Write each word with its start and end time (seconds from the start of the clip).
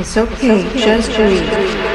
It's 0.00 0.16
okay, 0.16 0.62
just 0.78 1.14
breathe. 1.14 1.89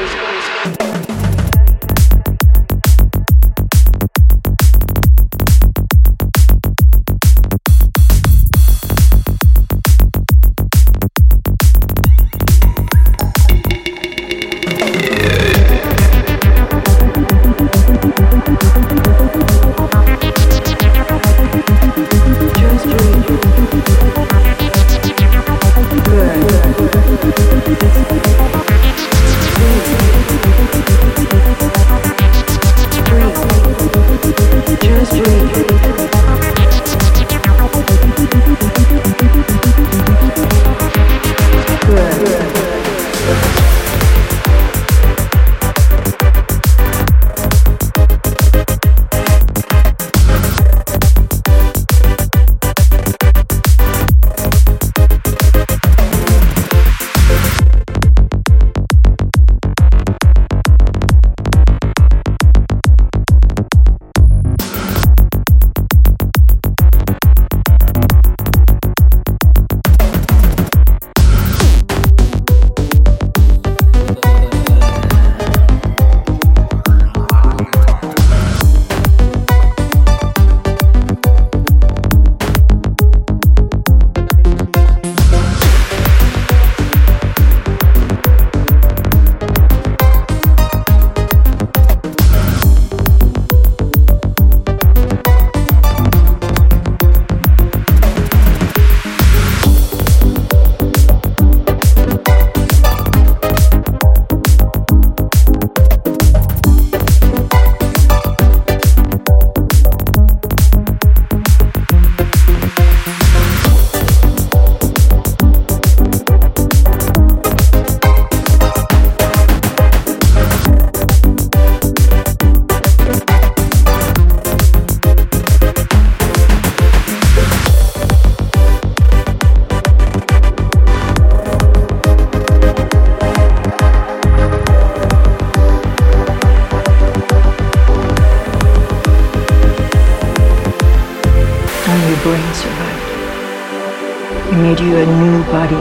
We 144.52 144.58
made 144.58 144.80
you 144.80 144.96
a 144.98 145.06
new 145.06 145.44
body, 145.46 145.76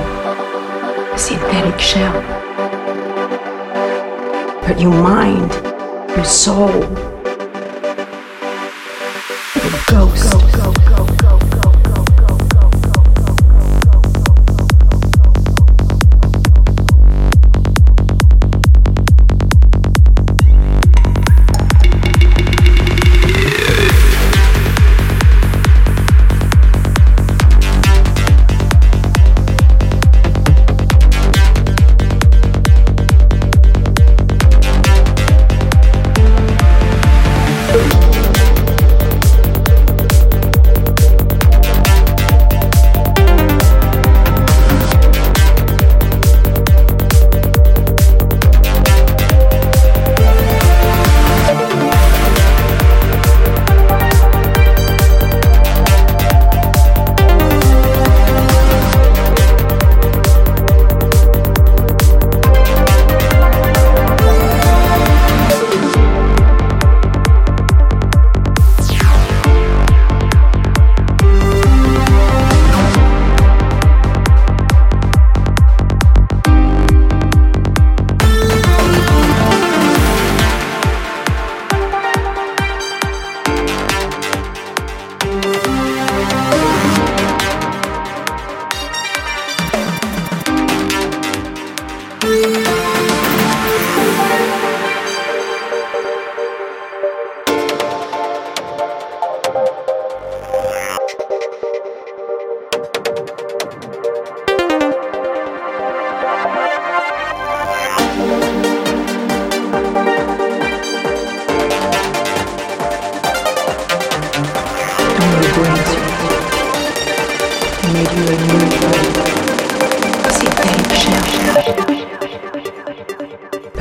a 1.13 1.19
synthetic 1.19 1.79
shell. 1.81 2.21
But 4.67 4.81
your 4.81 4.93
mind, 4.93 5.53
your 6.17 6.25
soul, 6.25 6.73
your 9.55 9.81
ghost. 9.87 10.74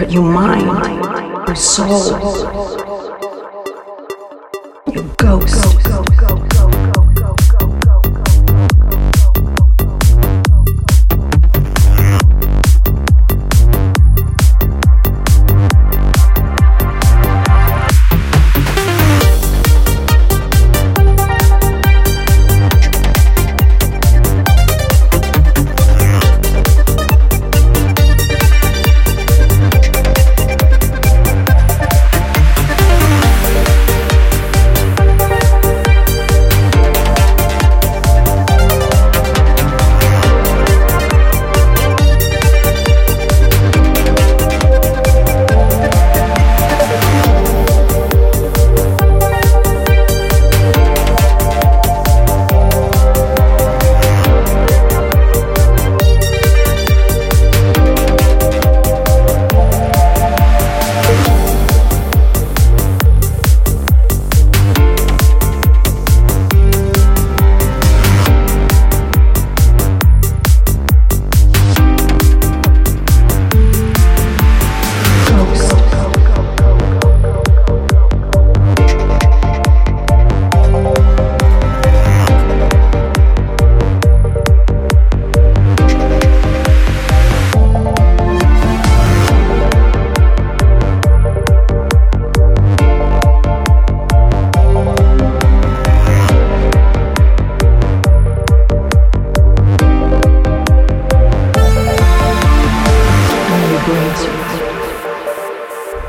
But 0.03 0.11
your 0.11 0.23
mind, 0.23 1.47
your 1.47 1.55
soul, 1.55 2.19
your 4.93 5.03
ghost. 5.15 5.72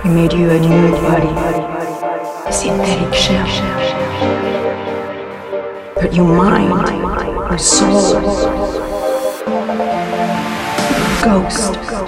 He 0.05 0.11
made 0.11 0.35
you 0.35 0.51
a 0.51 0.61
new 0.61 0.91
body, 0.93 1.29
a 2.47 2.53
synthetic 2.53 3.15
shell. 3.15 3.49
But 5.95 6.13
your 6.13 6.27
mind, 6.27 7.49
your 7.49 7.59
soul, 7.59 8.21
your. 11.23 12.05